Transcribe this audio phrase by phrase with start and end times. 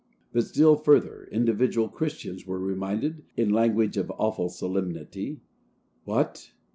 [0.33, 5.41] But still further, individual Christians were reminded, in language of awful solemnity,
[6.05, 6.53] "What!